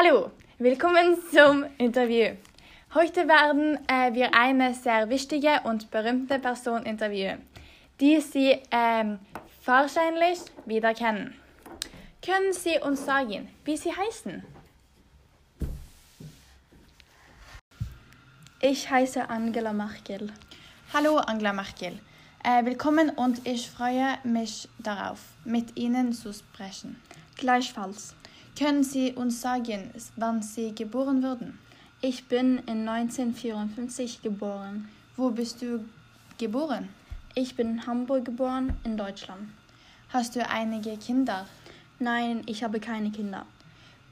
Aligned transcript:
Hallo, 0.00 0.30
willkommen 0.58 1.16
zum 1.34 1.64
Interview. 1.76 2.36
Heute 2.94 3.26
werden 3.26 3.80
äh, 3.88 4.14
wir 4.14 4.32
eine 4.32 4.72
sehr 4.72 5.08
wichtige 5.08 5.60
und 5.64 5.90
berühmte 5.90 6.38
Person 6.38 6.84
interviewen, 6.84 7.42
die 7.98 8.20
Sie 8.20 8.62
ähm, 8.70 9.18
wahrscheinlich 9.64 10.38
wieder 10.66 10.94
kennen. 10.94 11.34
Können 12.24 12.52
Sie 12.52 12.78
uns 12.78 13.04
sagen, 13.04 13.48
wie 13.64 13.76
Sie 13.76 13.90
heißen? 13.90 14.44
Ich 18.60 18.88
heiße 18.88 19.28
Angela 19.28 19.72
Merkel. 19.72 20.32
Hallo 20.94 21.16
Angela 21.16 21.52
Merkel. 21.52 21.98
Äh, 22.44 22.64
willkommen 22.64 23.10
und 23.10 23.44
ich 23.44 23.68
freue 23.68 24.16
mich 24.22 24.68
darauf, 24.78 25.18
mit 25.44 25.76
Ihnen 25.76 26.12
zu 26.12 26.32
sprechen. 26.32 27.02
Gleichfalls. 27.36 28.14
Können 28.58 28.82
Sie 28.82 29.12
uns 29.12 29.40
sagen, 29.40 29.92
wann 30.16 30.42
Sie 30.42 30.74
geboren 30.74 31.22
wurden? 31.22 31.60
Ich 32.00 32.26
bin 32.26 32.58
in 32.66 32.88
1954 32.88 34.20
geboren. 34.20 34.88
Wo 35.16 35.30
bist 35.30 35.62
du 35.62 35.84
geboren? 36.38 36.88
Ich 37.36 37.54
bin 37.54 37.68
in 37.68 37.86
Hamburg 37.86 38.24
geboren, 38.24 38.76
in 38.82 38.96
Deutschland. 38.96 39.48
Hast 40.08 40.34
du 40.34 40.44
einige 40.44 40.96
Kinder? 40.96 41.46
Nein, 42.00 42.42
ich 42.46 42.64
habe 42.64 42.80
keine 42.80 43.12
Kinder. 43.12 43.46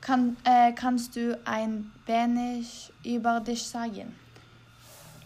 Kann, 0.00 0.36
äh, 0.42 0.72
kannst 0.72 1.14
du 1.14 1.38
ein 1.44 1.92
wenig 2.06 2.92
über 3.04 3.38
dich 3.38 3.62
sagen? 3.62 4.12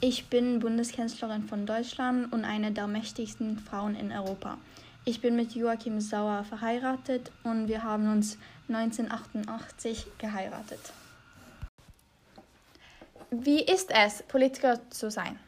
Ich 0.02 0.26
bin 0.26 0.58
Bundeskanzlerin 0.58 1.48
von 1.48 1.64
Deutschland 1.64 2.30
und 2.34 2.44
eine 2.44 2.70
der 2.70 2.86
mächtigsten 2.86 3.58
Frauen 3.60 3.94
in 3.94 4.12
Europa. 4.12 4.58
Ich 5.08 5.20
bin 5.20 5.36
mit 5.36 5.54
Joachim 5.54 6.00
Sauer 6.00 6.42
verheiratet 6.42 7.30
und 7.44 7.68
wir 7.68 7.84
haben 7.84 8.10
uns 8.10 8.38
1988 8.68 10.04
geheiratet. 10.18 10.80
Wie 13.30 13.62
ist 13.62 13.92
es, 13.92 14.24
Politiker 14.24 14.80
zu 14.90 15.08
sein? 15.08 15.38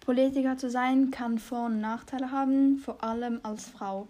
Politiker 0.00 0.58
zu 0.58 0.68
sein 0.68 1.10
kann 1.10 1.38
Vor- 1.38 1.66
und 1.66 1.80
Nachteile 1.80 2.30
haben, 2.30 2.76
vor 2.80 3.02
allem 3.02 3.40
als 3.44 3.70
Frau. 3.70 4.08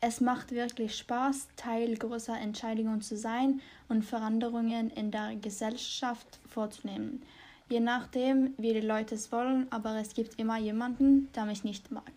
Es 0.00 0.22
macht 0.22 0.52
wirklich 0.52 0.96
Spaß, 0.96 1.48
Teil 1.56 1.94
großer 1.98 2.38
Entscheidungen 2.38 3.02
zu 3.02 3.18
sein 3.18 3.60
und 3.90 4.06
Veränderungen 4.06 4.88
in 4.88 5.10
der 5.10 5.36
Gesellschaft 5.36 6.40
vorzunehmen. 6.48 7.22
Je 7.68 7.80
nachdem, 7.80 8.54
wie 8.56 8.72
die 8.72 8.80
Leute 8.80 9.16
es 9.16 9.30
wollen, 9.32 9.66
aber 9.70 9.96
es 9.96 10.14
gibt 10.14 10.40
immer 10.40 10.56
jemanden, 10.56 11.30
der 11.34 11.44
mich 11.44 11.62
nicht 11.62 11.90
mag. 11.90 12.10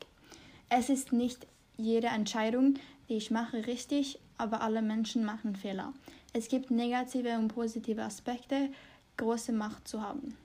Es 0.69 0.89
ist 0.89 1.11
nicht 1.11 1.45
jede 1.77 2.07
Entscheidung, 2.07 2.75
die 3.09 3.17
ich 3.17 3.31
mache, 3.31 3.67
richtig, 3.67 4.19
aber 4.37 4.61
alle 4.61 4.81
Menschen 4.81 5.25
machen 5.25 5.55
Fehler. 5.55 5.93
Es 6.33 6.47
gibt 6.47 6.71
negative 6.71 7.37
und 7.37 7.49
positive 7.49 8.01
Aspekte, 8.01 8.69
große 9.17 9.51
Macht 9.51 9.87
zu 9.87 10.01
haben. 10.01 10.35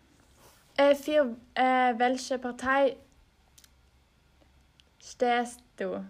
Äh, 0.77 0.95
für 0.95 1.35
äh, 1.55 1.99
welche 1.99 2.39
Partei 2.39 2.97
stehst 5.03 5.61
du? 5.77 6.05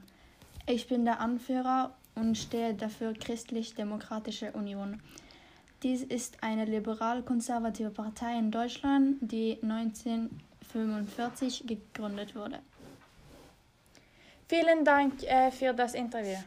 Ich 0.67 0.89
bin 0.89 1.05
der 1.05 1.21
Anführer 1.21 1.95
und 2.15 2.37
stehe 2.37 2.75
dafür 2.75 3.15
Christlich-Demokratische 3.15 4.53
Union. 4.53 5.01
Dies 5.83 6.03
ist 6.03 6.43
eine 6.43 6.65
liberal-konservative 6.65 7.91
Partei 7.91 8.39
in 8.39 8.51
Deutschland, 8.51 9.19
die 9.21 9.59
1945 9.63 11.67
gegründet 11.67 12.35
wurde. 12.35 12.59
Vielen 14.49 14.83
Dank 14.83 15.23
äh, 15.25 15.51
für 15.51 15.75
das 15.75 15.93
Interview. 15.95 16.39